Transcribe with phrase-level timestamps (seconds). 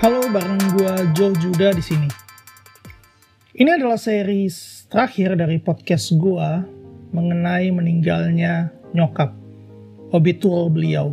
[0.00, 2.08] Halo, bareng gua Joe Juda di sini.
[3.52, 6.64] Ini adalah series terakhir dari podcast gua
[7.12, 9.36] mengenai meninggalnya nyokap,
[10.08, 11.12] obitual beliau.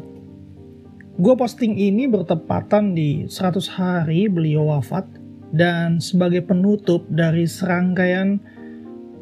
[1.19, 5.03] Gua posting ini bertepatan di 100 hari beliau wafat
[5.51, 8.39] dan sebagai penutup dari serangkaian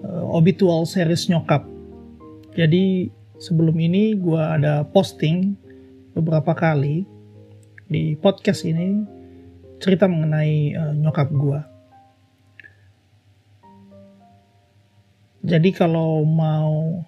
[0.05, 1.65] uh, obitual series nyokap.
[2.53, 3.09] Jadi
[3.41, 5.57] sebelum ini gua ada posting
[6.13, 7.09] beberapa kali
[7.89, 9.14] di podcast ini
[9.85, 11.59] cerita mengenai uh, nyokap gue.
[15.45, 17.05] Jadi kalau mau,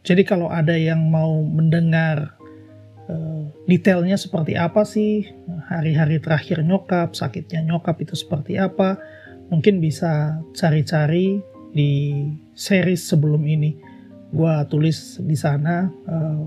[0.00, 2.40] jadi kalau ada yang mau mendengar
[3.12, 5.28] uh, detailnya seperti apa sih
[5.68, 8.96] hari-hari terakhir nyokap, sakitnya nyokap itu seperti apa,
[9.52, 11.44] mungkin bisa cari-cari
[11.76, 12.24] di
[12.56, 13.76] series sebelum ini.
[14.32, 16.40] Gue tulis di sana uh,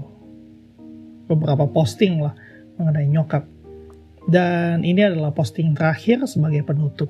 [1.30, 2.34] beberapa posting lah
[2.82, 3.59] mengenai nyokap
[4.28, 7.08] dan ini adalah posting terakhir sebagai penutup.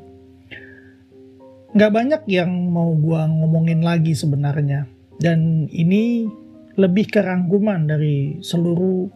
[1.73, 4.89] Gak banyak yang mau gue ngomongin lagi sebenarnya.
[5.19, 6.25] Dan ini
[6.77, 9.09] lebih kerangkuman dari seluruh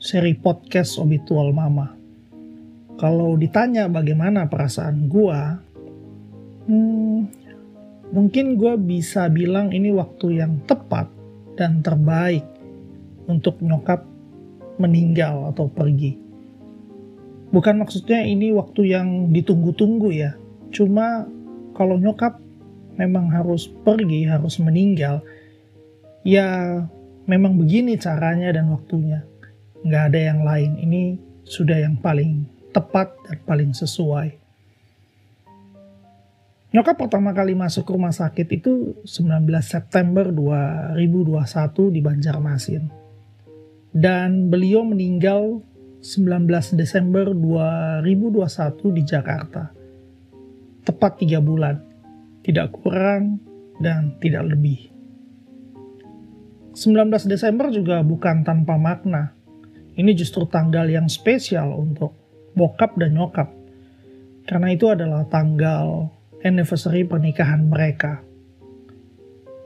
[0.00, 1.96] seri podcast Obitual Mama.
[3.00, 5.40] Kalau ditanya bagaimana perasaan gue,
[6.68, 7.18] hmm,
[8.12, 11.08] mungkin gue bisa bilang ini waktu yang tepat
[11.54, 12.44] dan terbaik
[13.30, 14.04] untuk nyokap
[14.76, 16.23] meninggal atau pergi
[17.54, 20.34] bukan maksudnya ini waktu yang ditunggu-tunggu ya.
[20.74, 21.30] Cuma
[21.78, 22.42] kalau nyokap
[22.98, 25.22] memang harus pergi, harus meninggal,
[26.26, 26.82] ya
[27.30, 29.22] memang begini caranya dan waktunya.
[29.86, 30.72] Nggak ada yang lain.
[30.82, 31.02] Ini
[31.46, 32.42] sudah yang paling
[32.74, 34.42] tepat dan paling sesuai.
[36.74, 42.84] Nyokap pertama kali masuk rumah sakit itu 19 September 2021 di Banjarmasin.
[43.94, 45.62] Dan beliau meninggal
[46.04, 49.72] 19 Desember 2021 di Jakarta.
[50.84, 51.80] Tepat tiga bulan,
[52.44, 53.40] tidak kurang
[53.80, 54.92] dan tidak lebih.
[56.76, 59.32] 19 Desember juga bukan tanpa makna.
[59.96, 62.12] Ini justru tanggal yang spesial untuk
[62.52, 63.48] bokap dan nyokap.
[64.44, 66.12] Karena itu adalah tanggal
[66.44, 68.20] anniversary pernikahan mereka.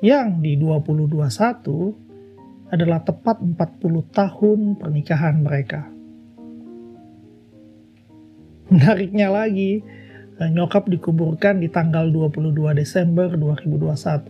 [0.06, 3.58] Yang di 2021 adalah tepat 40
[4.14, 5.97] tahun pernikahan mereka.
[8.68, 9.80] Menariknya lagi,
[10.36, 14.28] eh, nyokap dikuburkan di tanggal 22 Desember 2021.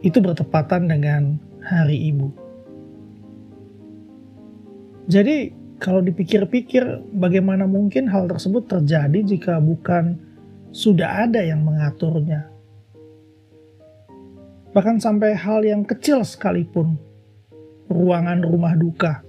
[0.00, 2.28] Itu bertepatan dengan Hari Ibu.
[5.12, 10.16] Jadi, kalau dipikir-pikir, bagaimana mungkin hal tersebut terjadi jika bukan
[10.72, 12.48] sudah ada yang mengaturnya?
[14.72, 16.96] Bahkan sampai hal yang kecil sekalipun,
[17.92, 19.25] ruangan rumah duka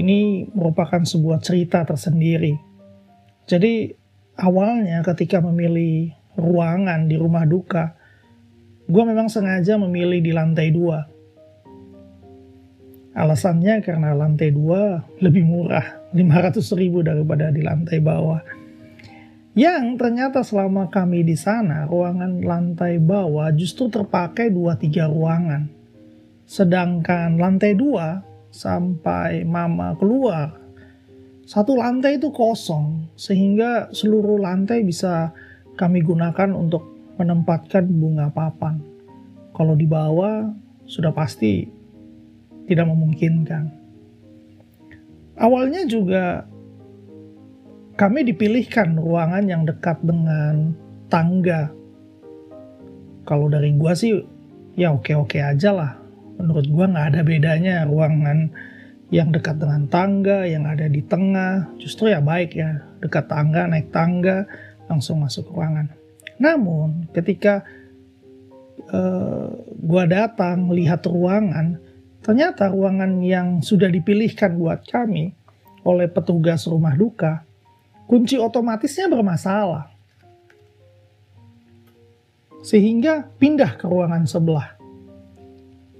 [0.00, 2.58] ini merupakan sebuah cerita tersendiri.
[3.46, 3.92] Jadi
[4.40, 7.94] awalnya ketika memilih ruangan di rumah duka,
[8.90, 11.06] gue memang sengaja memilih di lantai dua.
[13.14, 18.42] Alasannya karena lantai dua lebih murah, 500 ribu daripada di lantai bawah.
[19.54, 25.70] Yang ternyata selama kami di sana, ruangan lantai bawah justru terpakai 2-3 ruangan.
[26.42, 30.54] Sedangkan lantai dua sampai mama keluar,
[31.42, 35.34] satu lantai itu kosong, sehingga seluruh lantai bisa
[35.74, 36.86] kami gunakan untuk
[37.18, 38.78] menempatkan bunga papan.
[39.50, 40.54] Kalau di bawah,
[40.86, 41.66] sudah pasti
[42.70, 43.74] tidak memungkinkan.
[45.34, 46.46] Awalnya juga
[47.98, 50.78] kami dipilihkan ruangan yang dekat dengan
[51.10, 51.74] tangga.
[53.26, 54.14] Kalau dari gua sih
[54.78, 56.03] ya oke-oke aja lah
[56.38, 58.50] menurut gua nggak ada bedanya ruangan
[59.12, 61.70] yang dekat dengan tangga yang ada di tengah.
[61.78, 64.48] Justru ya baik ya dekat tangga naik tangga
[64.90, 65.92] langsung masuk ruangan.
[66.40, 67.62] Namun ketika
[68.90, 69.48] uh,
[69.84, 71.78] gua datang lihat ruangan
[72.24, 75.36] ternyata ruangan yang sudah dipilihkan buat kami
[75.84, 77.44] oleh petugas rumah duka
[78.08, 79.92] kunci otomatisnya bermasalah.
[82.64, 84.83] Sehingga pindah ke ruangan sebelah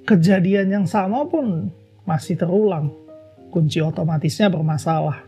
[0.05, 1.73] kejadian yang sama pun
[2.05, 2.93] masih terulang.
[3.49, 5.25] Kunci otomatisnya bermasalah.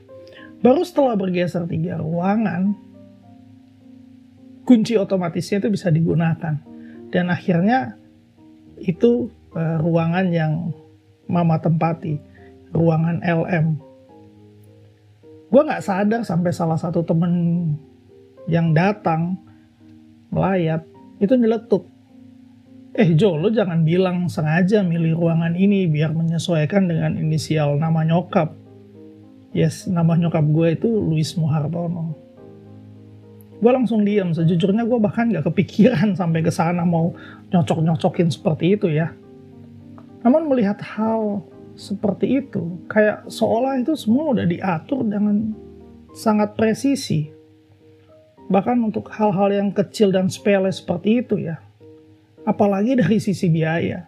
[0.60, 2.74] Baru setelah bergeser tiga ruangan,
[4.66, 6.58] kunci otomatisnya itu bisa digunakan.
[7.08, 7.94] Dan akhirnya
[8.82, 10.52] itu uh, ruangan yang
[11.30, 12.18] mama tempati,
[12.74, 13.78] ruangan LM.
[15.46, 17.32] Gue nggak sadar sampai salah satu temen
[18.50, 19.38] yang datang
[20.34, 20.82] melayat
[21.22, 21.86] itu nyeletuk
[22.96, 28.56] eh Jo lo jangan bilang sengaja milih ruangan ini biar menyesuaikan dengan inisial nama nyokap.
[29.52, 32.16] yes nama nyokap gue itu Luis Muhartono.
[33.56, 37.12] Gue langsung diam sejujurnya gue bahkan gak kepikiran sampai ke sana mau
[37.52, 39.12] nyocok nyocokin seperti itu ya.
[40.24, 41.44] Namun melihat hal
[41.76, 45.52] seperti itu kayak seolah itu semua udah diatur dengan
[46.16, 47.28] sangat presisi.
[48.48, 51.65] Bahkan untuk hal-hal yang kecil dan sepele seperti itu ya
[52.46, 54.06] apalagi dari sisi biaya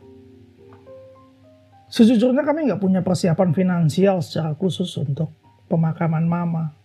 [1.89, 5.33] Sejujurnya kami nggak punya persiapan finansial secara khusus untuk
[5.73, 6.77] pemakaman mama.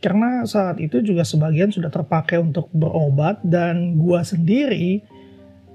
[0.00, 5.04] Karena saat itu juga sebagian sudah terpakai untuk berobat dan gua sendiri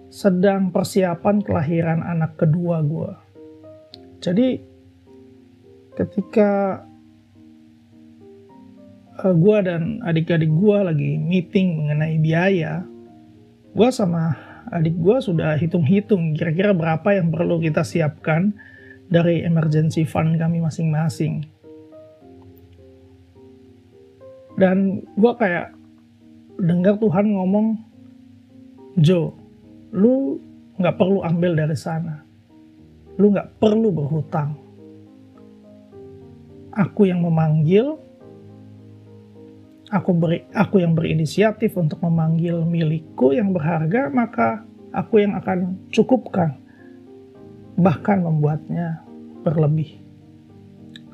[0.09, 3.21] sedang persiapan kelahiran anak kedua gua.
[4.17, 4.57] Jadi
[5.93, 6.81] ketika
[9.21, 12.81] uh, gua dan adik-adik gua lagi meeting mengenai biaya,
[13.77, 18.57] gua sama adik gue sudah hitung-hitung kira-kira berapa yang perlu kita siapkan
[19.05, 21.45] dari emergency fund kami masing-masing.
[24.55, 25.75] Dan gue kayak
[26.55, 27.67] dengar Tuhan ngomong,
[28.95, 29.35] Jo,
[29.91, 30.39] lu
[30.79, 32.23] nggak perlu ambil dari sana.
[33.19, 34.55] Lu nggak perlu berhutang.
[36.71, 37.99] Aku yang memanggil,
[39.93, 44.65] aku beri aku yang berinisiatif untuk memanggil milikku yang berharga maka
[44.95, 46.57] aku yang akan cukupkan
[47.75, 49.03] bahkan membuatnya
[49.43, 49.99] berlebih.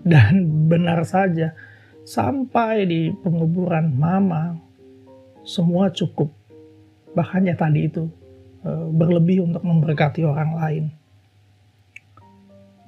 [0.02, 1.54] Dan benar saja
[2.06, 4.58] sampai di penguburan mama
[5.46, 6.34] semua cukup.
[7.14, 8.10] Bahkan ya tadi itu
[8.66, 10.84] e, berlebih untuk memberkati orang lain.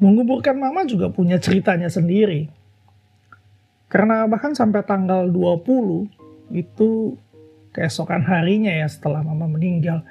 [0.01, 2.49] Menguburkan mama juga punya ceritanya sendiri
[3.93, 6.09] karena bahkan sampai tanggal 20
[6.49, 7.13] itu
[7.69, 10.01] keesokan harinya ya setelah mama meninggal,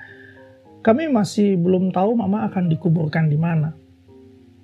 [0.87, 3.75] kami masih belum tahu mama akan dikuburkan di mana.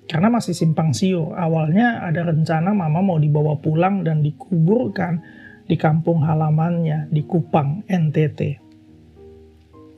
[0.07, 1.35] Karena masih simpang siur.
[1.35, 5.19] Awalnya ada rencana mama mau dibawa pulang dan dikuburkan
[5.67, 8.39] di kampung halamannya di Kupang, NTT.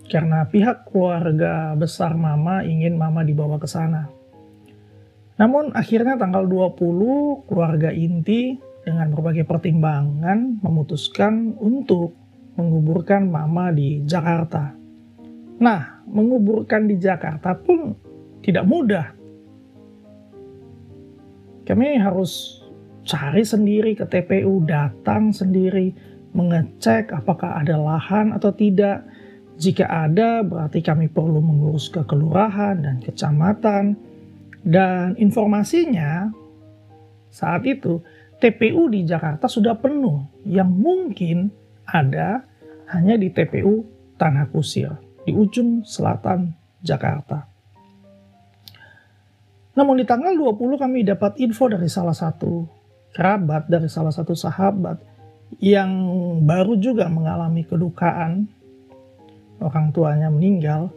[0.10, 4.10] Karena pihak keluarga besar mama ingin mama dibawa ke sana.
[5.38, 12.18] Namun akhirnya tanggal 20 keluarga inti dengan berbagai pertimbangan memutuskan untuk
[12.58, 14.74] menguburkan mama di Jakarta.
[15.62, 17.94] Nah, menguburkan di Jakarta pun
[18.42, 19.08] tidak mudah.
[21.62, 22.66] Kami harus
[23.06, 25.94] cari sendiri ke TPU, datang sendiri,
[26.34, 29.06] mengecek apakah ada lahan atau tidak.
[29.62, 33.94] Jika ada, berarti kami perlu mengurus ke kelurahan dan kecamatan.
[34.66, 36.34] Dan informasinya
[37.30, 38.02] saat itu
[38.42, 41.54] TPU di Jakarta sudah penuh, yang mungkin
[41.86, 42.42] ada
[42.90, 43.86] hanya di TPU
[44.18, 46.50] Tanah Kusir, di ujung selatan
[46.82, 47.46] Jakarta.
[49.78, 52.66] Namun di tanggal 20 kami dapat info dari salah satu
[53.14, 54.98] kerabat, dari salah satu sahabat
[55.62, 55.92] yang
[56.42, 58.50] baru juga mengalami kedukaan,
[59.62, 60.90] orang tuanya meninggal,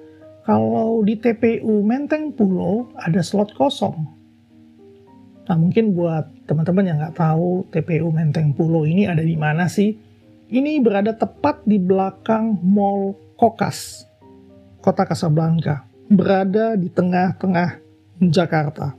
[0.49, 4.14] kalau di TPU Menteng Pulo ada slot kosong
[5.45, 9.93] Nah mungkin buat teman-teman yang nggak tahu TPU Menteng Pulo ini ada di mana sih?
[10.49, 14.09] Ini berada tepat di belakang Mall Kokas,
[14.81, 15.85] kota Kasablanka.
[16.09, 17.81] Berada di tengah-tengah
[18.29, 18.93] Jakarta.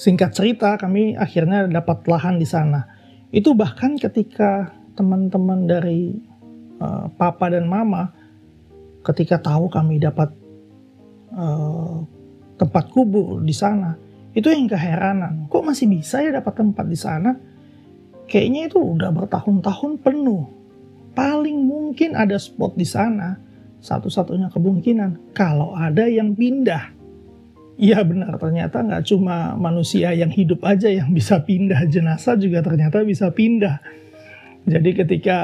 [0.00, 2.88] Singkat cerita, kami akhirnya dapat lahan di sana.
[3.28, 6.16] Itu bahkan ketika teman-teman dari
[6.80, 8.08] uh, papa dan mama,
[9.04, 10.32] ketika tahu kami dapat
[11.36, 12.00] uh,
[12.56, 13.92] tempat kubur di sana,
[14.30, 15.50] itu yang keheranan.
[15.50, 17.34] Kok masih bisa ya dapat tempat di sana?
[18.30, 20.46] Kayaknya itu udah bertahun-tahun penuh.
[21.18, 23.34] Paling mungkin ada spot di sana.
[23.82, 26.94] Satu-satunya kemungkinan kalau ada yang pindah.
[27.80, 33.00] Iya benar, ternyata nggak cuma manusia yang hidup aja yang bisa pindah, jenazah juga ternyata
[33.00, 33.80] bisa pindah.
[34.68, 35.38] Jadi ketika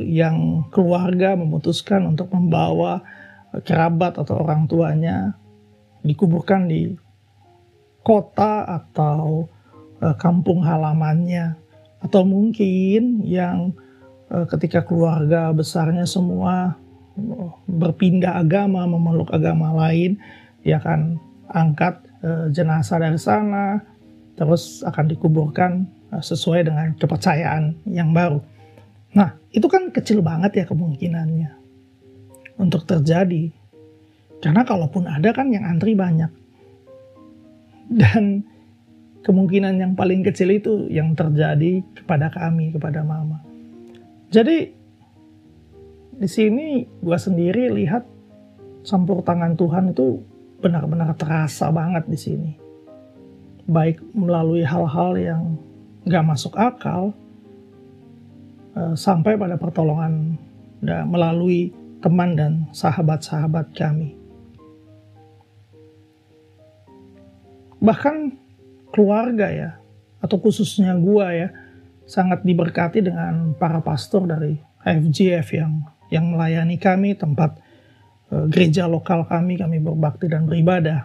[0.00, 3.04] yang keluarga memutuskan untuk membawa
[3.68, 5.36] kerabat atau orang tuanya
[6.00, 6.96] dikuburkan di
[8.08, 9.44] kota atau
[10.00, 11.52] uh, kampung halamannya
[12.00, 13.76] atau mungkin yang
[14.32, 16.72] uh, ketika keluarga besarnya semua
[17.20, 20.16] uh, berpindah agama memeluk agama lain
[20.64, 21.20] dia akan
[21.52, 23.84] angkat uh, jenazah dari sana
[24.40, 28.40] terus akan dikuburkan uh, sesuai dengan kepercayaan yang baru.
[29.12, 31.50] Nah, itu kan kecil banget ya kemungkinannya
[32.60, 33.50] untuk terjadi.
[34.38, 36.30] Karena kalaupun ada kan yang antri banyak.
[37.88, 38.44] Dan
[39.24, 43.40] kemungkinan yang paling kecil itu yang terjadi kepada kami, kepada mama.
[44.28, 44.76] Jadi
[46.18, 48.04] di sini gue sendiri lihat
[48.84, 50.20] campur tangan Tuhan itu
[50.58, 52.52] benar-benar terasa banget di sini.
[53.68, 55.42] baik melalui hal-hal yang
[56.08, 57.12] gak masuk akal,
[58.72, 60.40] uh, sampai pada pertolongan
[60.80, 61.68] melalui
[62.00, 64.17] teman dan sahabat-sahabat kami.
[67.78, 68.16] Bahkan
[68.90, 69.70] keluarga ya,
[70.18, 71.48] atau khususnya gua ya,
[72.08, 75.72] sangat diberkati dengan para pastor dari FGF yang
[76.08, 77.60] yang melayani kami tempat
[78.32, 81.04] uh, gereja lokal kami kami berbakti dan beribadah.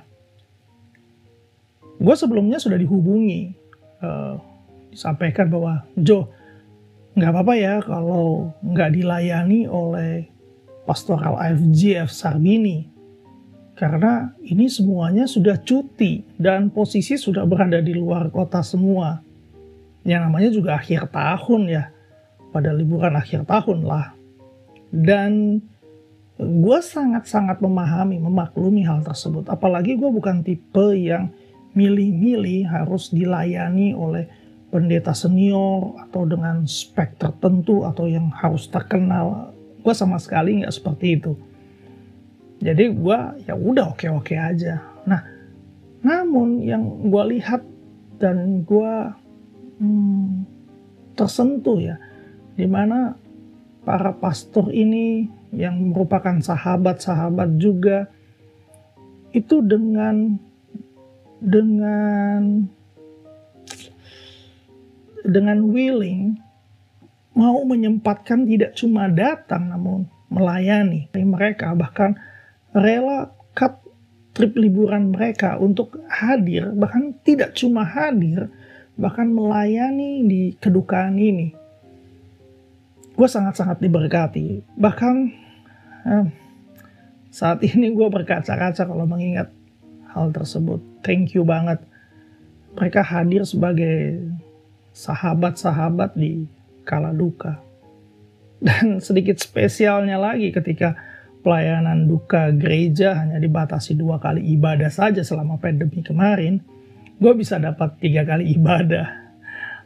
[1.99, 3.53] Gue sebelumnya sudah dihubungi,
[4.03, 4.35] uh,
[4.91, 6.31] disampaikan bahwa Jo
[7.13, 10.25] nggak apa-apa ya kalau nggak dilayani oleh
[10.89, 12.89] pastoral FGF Sarbini
[13.73, 19.25] karena ini semuanya sudah cuti dan posisi sudah berada di luar kota semua.
[20.05, 21.83] Yang namanya juga akhir tahun ya.
[22.53, 24.13] Pada liburan akhir tahun lah.
[24.93, 25.57] Dan
[26.37, 29.49] gue sangat-sangat memahami memaklumi hal tersebut.
[29.49, 31.33] Apalagi gue bukan tipe yang
[31.73, 34.29] milih-milih harus dilayani oleh
[34.69, 39.49] pendeta senior atau dengan spek tertentu atau yang harus terkenal.
[39.81, 41.33] Gue sama sekali nggak seperti itu
[42.63, 44.79] jadi gue ya udah oke-oke aja.
[45.03, 45.21] Nah
[45.99, 47.59] namun yang gue lihat
[48.23, 48.93] dan gue
[49.83, 50.47] hmm,
[51.19, 51.99] tersentuh ya,
[52.55, 53.19] di mana
[53.83, 58.07] para pastor ini yang merupakan sahabat-sahabat juga
[59.35, 60.39] itu dengan
[61.43, 62.63] dengan
[65.27, 66.39] dengan willing
[67.35, 72.15] mau menyempatkan tidak cuma datang namun melayani mereka bahkan
[72.73, 73.79] rela cut
[74.33, 78.49] trip liburan mereka untuk hadir bahkan tidak cuma hadir
[78.93, 81.53] bahkan melayani di kedukaan ini.
[83.13, 84.65] Gue sangat-sangat diberkati.
[84.77, 85.15] Bahkan
[86.09, 86.25] eh,
[87.29, 89.49] saat ini gue berkaca-kaca kalau mengingat
[90.13, 90.81] hal tersebut.
[91.01, 91.81] Thank you banget.
[92.73, 94.21] Mereka hadir sebagai
[94.93, 96.49] sahabat-sahabat di
[96.85, 97.61] kala duka.
[98.63, 100.97] Dan sedikit spesialnya lagi ketika
[101.43, 106.63] pelayanan duka gereja hanya dibatasi dua kali ibadah saja selama pandemi kemarin
[107.19, 109.23] gue bisa dapat tiga kali ibadah.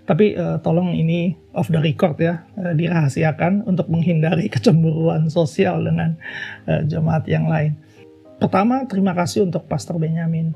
[0.08, 6.16] Tapi uh, tolong ini off the record ya, uh, dirahasiakan untuk menghindari kecemburuan sosial dengan
[6.66, 7.76] uh, jemaat yang lain.
[8.40, 10.56] Pertama, terima kasih untuk Pastor Benyamin.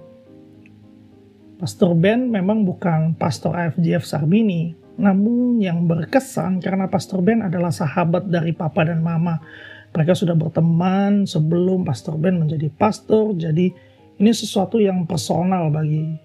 [1.62, 8.26] Pastor Ben memang bukan pastor AFGF Sarbini, namun yang berkesan karena Pastor Ben adalah sahabat
[8.26, 9.38] dari papa dan mama.
[9.92, 13.76] Mereka sudah berteman sebelum Pastor Ben menjadi pastor, jadi
[14.22, 16.16] ini sesuatu yang personal bagi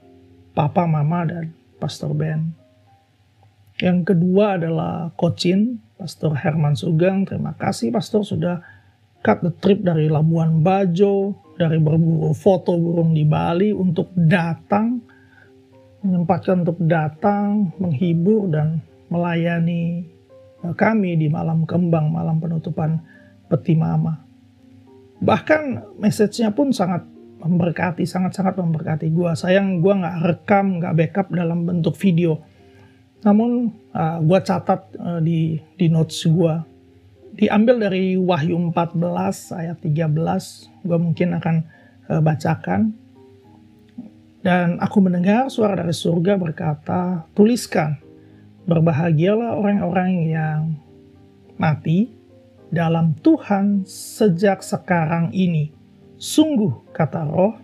[0.54, 1.50] Papa, Mama, dan
[1.82, 2.54] Pastor Ben.
[3.82, 7.26] Yang kedua adalah Kocin, Pastor Herman Sugeng.
[7.28, 8.62] Terima kasih Pastor sudah
[9.20, 15.02] cut the trip dari Labuan Bajo, dari berburu foto burung di Bali untuk datang,
[16.06, 18.78] menyempatkan untuk datang, menghibur dan
[19.10, 20.06] melayani
[20.76, 23.02] kami di malam kembang, malam penutupan
[23.46, 24.26] peti mama.
[25.22, 27.06] Bahkan message-nya pun sangat
[27.40, 29.30] memberkati, sangat-sangat memberkati gue.
[29.38, 32.42] Sayang gue nggak rekam, nggak backup dalam bentuk video.
[33.22, 36.54] Namun uh, gue catat uh, di, di notes gue.
[37.36, 41.56] Diambil dari Wahyu 14 ayat 13, gue mungkin akan
[42.08, 42.96] uh, bacakan.
[44.40, 47.98] Dan aku mendengar suara dari surga berkata, tuliskan,
[48.64, 50.60] berbahagialah orang-orang yang
[51.58, 52.15] mati
[52.70, 55.76] dalam Tuhan sejak sekarang ini
[56.16, 57.60] Sungguh, kata roh,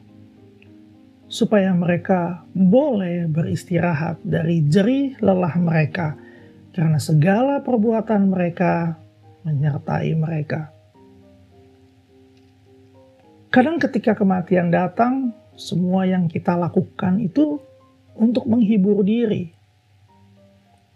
[1.24, 6.20] supaya mereka boleh beristirahat dari jerih lelah mereka,
[6.76, 9.00] karena segala perbuatan mereka
[9.48, 10.68] menyertai mereka.
[13.48, 17.56] Kadang ketika kematian datang, semua yang kita lakukan itu
[18.12, 19.48] untuk menghibur diri,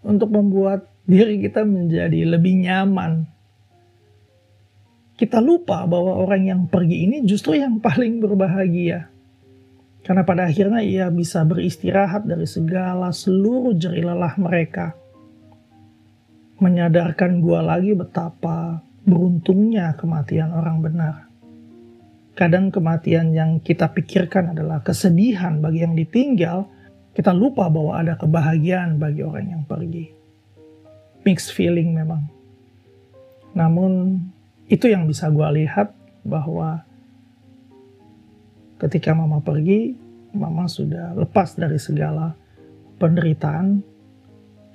[0.05, 3.25] untuk membuat diri kita menjadi lebih nyaman,
[5.17, 9.09] kita lupa bahwa orang yang pergi ini justru yang paling berbahagia.
[10.05, 14.95] Karena pada akhirnya ia bisa beristirahat dari segala seluruh jerih lelah mereka.
[16.61, 21.15] Menyadarkan gua lagi betapa beruntungnya kematian orang benar.
[22.37, 26.69] Kadang kematian yang kita pikirkan adalah kesedihan bagi yang ditinggal,
[27.17, 30.13] kita lupa bahwa ada kebahagiaan bagi orang yang pergi.
[31.25, 32.29] Mixed feeling memang.
[33.57, 34.21] Namun
[34.67, 35.95] itu yang bisa gue lihat
[36.27, 36.83] bahwa
[38.83, 39.95] ketika mama pergi,
[40.35, 42.35] mama sudah lepas dari segala
[42.99, 43.79] penderitaan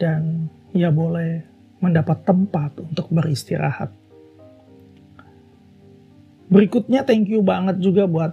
[0.00, 1.44] dan ia boleh
[1.84, 3.92] mendapat tempat untuk beristirahat.
[6.49, 8.32] Berikutnya thank you banget juga buat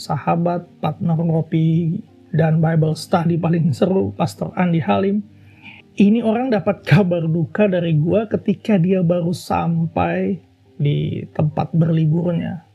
[0.00, 2.00] sahabat partner ngopi
[2.34, 5.22] dan Bible study paling seru, Pastor Andi Halim.
[5.94, 10.42] Ini orang dapat kabar duka dari gua ketika dia baru sampai
[10.74, 12.66] di tempat berliburnya.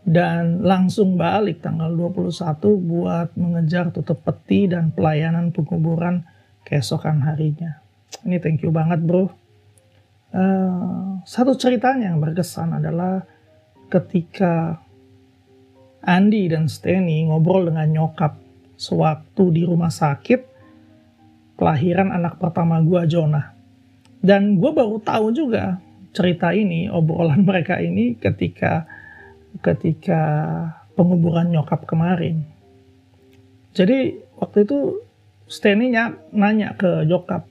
[0.00, 2.32] Dan langsung balik tanggal 21
[2.80, 6.24] buat mengejar tutup peti dan pelayanan penguburan
[6.64, 7.84] keesokan harinya.
[8.24, 9.28] Ini thank you banget bro.
[10.30, 13.26] Uh, satu ceritanya yang berkesan adalah
[13.90, 14.78] ketika
[16.00, 18.40] Andi dan Steny ngobrol dengan nyokap
[18.80, 20.40] sewaktu di rumah sakit
[21.60, 23.52] kelahiran anak pertama gue Jonah.
[24.24, 25.76] Dan gue baru tahu juga
[26.12, 28.86] cerita ini, obrolan mereka ini ketika
[29.60, 30.22] ketika
[30.94, 32.46] penguburan nyokap kemarin.
[33.74, 35.06] Jadi waktu itu
[35.50, 35.90] Steny
[36.30, 37.42] nanya ke nyokap,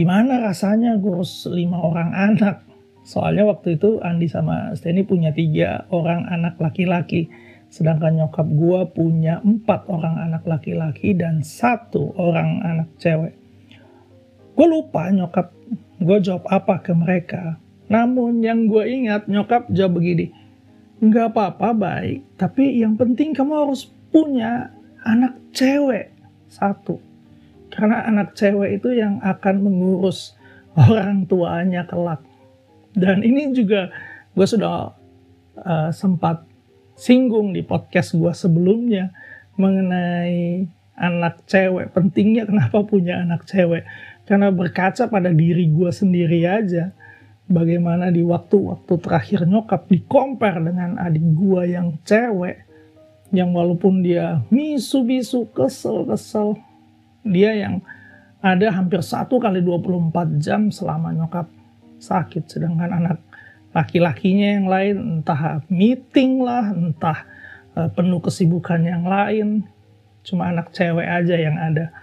[0.00, 2.64] gimana rasanya ngurus lima orang anak?
[3.04, 7.28] Soalnya waktu itu Andi sama Steny punya tiga orang anak laki-laki
[7.68, 13.36] Sedangkan nyokap gue punya empat orang anak laki-laki dan satu orang anak cewek.
[14.56, 15.52] Gue lupa nyokap
[16.00, 17.60] gue jawab apa ke mereka.
[17.88, 20.32] Namun yang gue ingat nyokap jawab begini.
[21.00, 24.72] Nggak apa-apa baik, tapi yang penting kamu harus punya
[25.04, 26.12] anak cewek
[26.48, 27.00] satu.
[27.68, 30.36] Karena anak cewek itu yang akan mengurus
[30.74, 32.24] orang tuanya kelak.
[32.92, 33.92] Dan ini juga
[34.34, 34.92] gue sudah
[35.58, 36.42] uh, sempat
[36.98, 39.14] singgung di podcast gue sebelumnya
[39.54, 40.66] mengenai
[40.98, 41.94] anak cewek.
[41.94, 43.86] Pentingnya kenapa punya anak cewek?
[44.26, 46.90] Karena berkaca pada diri gue sendiri aja.
[47.48, 52.68] Bagaimana di waktu-waktu terakhir nyokap dikompar dengan adik gue yang cewek.
[53.32, 56.60] Yang walaupun dia misu-misu, kesel-kesel.
[57.24, 57.80] Dia yang
[58.44, 61.48] ada hampir satu kali 24 jam selama nyokap
[61.96, 62.52] sakit.
[62.52, 63.16] Sedangkan anak
[63.72, 67.24] laki-lakinya yang lain entah meeting lah, entah
[67.80, 69.64] uh, penuh kesibukan yang lain.
[70.20, 71.96] Cuma anak cewek aja yang ada.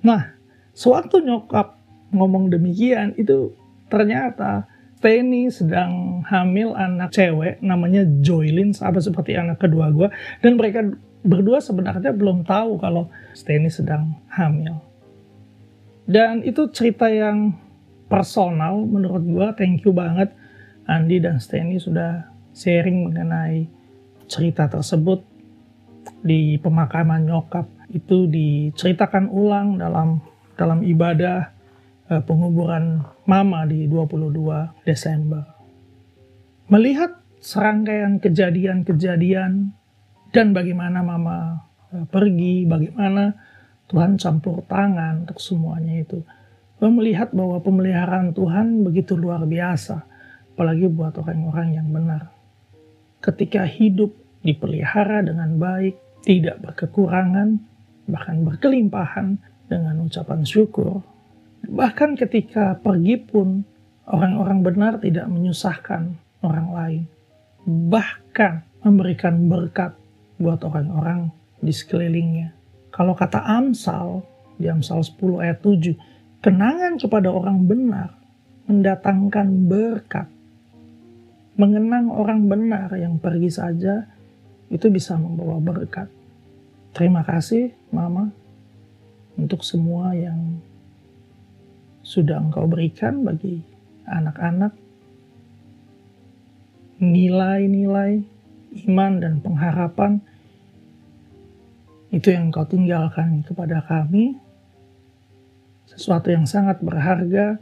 [0.00, 0.32] Nah,
[0.72, 1.76] sewaktu nyokap
[2.16, 3.52] ngomong demikian itu
[3.92, 4.64] ternyata
[5.06, 10.10] Penny sedang hamil anak cewek namanya Joylin sama seperti anak kedua gue
[10.42, 10.82] dan mereka
[11.22, 14.82] berdua sebenarnya belum tahu kalau Steny sedang hamil.
[16.10, 17.54] Dan itu cerita yang
[18.10, 20.34] personal menurut gue, thank you banget
[20.90, 23.70] Andi dan Steny sudah sharing mengenai
[24.26, 25.22] cerita tersebut
[26.18, 27.70] di pemakaman nyokap.
[27.94, 30.18] Itu diceritakan ulang dalam
[30.58, 31.55] dalam ibadah
[32.10, 35.44] uh, penguburan mama di 22 Desember.
[36.66, 39.70] Melihat serangkaian kejadian-kejadian
[40.34, 43.34] dan bagaimana mama uh, pergi, bagaimana
[43.86, 46.22] Tuhan campur tangan untuk semuanya itu.
[46.76, 50.04] Melihat bahwa pemeliharaan Tuhan begitu luar biasa
[50.56, 52.32] apalagi buat orang-orang yang benar.
[53.20, 57.60] Ketika hidup dipelihara dengan baik, tidak berkekurangan,
[58.08, 59.36] bahkan berkelimpahan
[59.68, 61.04] dengan ucapan syukur,
[61.68, 63.62] bahkan ketika pergi pun
[64.06, 67.02] orang-orang benar tidak menyusahkan orang lain,
[67.66, 69.94] bahkan memberikan berkat
[70.38, 72.54] buat orang-orang di sekelilingnya.
[72.94, 74.22] Kalau kata Amsal,
[74.56, 78.14] di Amsal 10 ayat 7, kenangan kepada orang benar
[78.66, 80.28] mendatangkan berkat
[81.56, 84.04] mengenang orang benar yang pergi saja
[84.68, 86.08] itu bisa membawa berkat.
[86.92, 88.28] Terima kasih Mama
[89.40, 90.60] untuk semua yang
[92.06, 93.66] sudah engkau berikan bagi
[94.06, 94.70] anak-anak
[97.02, 98.22] nilai-nilai
[98.86, 100.22] iman dan pengharapan
[102.14, 104.38] itu yang engkau tinggalkan kepada kami
[105.90, 107.58] sesuatu yang sangat berharga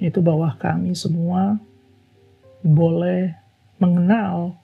[0.00, 1.60] itu bahwa kami semua
[2.64, 3.36] boleh
[3.76, 4.56] mengenal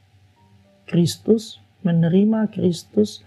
[0.88, 3.20] Kristus, menerima Kristus,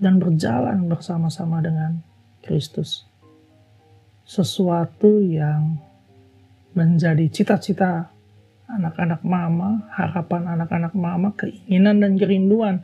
[0.00, 2.00] dan berjalan bersama-sama dengan
[2.42, 3.11] Kristus.
[4.22, 5.76] Sesuatu yang
[6.72, 8.08] menjadi cita-cita
[8.70, 12.80] anak-anak mama, harapan anak-anak mama, keinginan dan kerinduan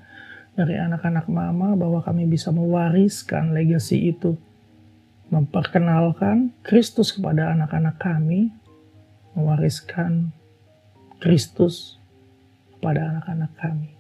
[0.52, 4.36] dari anak-anak mama bahwa kami bisa mewariskan legasi itu.
[5.28, 8.48] Memperkenalkan Kristus kepada anak-anak kami,
[9.36, 10.32] mewariskan
[11.20, 12.00] Kristus
[12.74, 13.92] kepada anak-anak kami.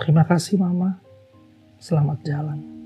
[0.00, 0.96] Terima kasih Mama.
[1.76, 2.79] Selamat jalan.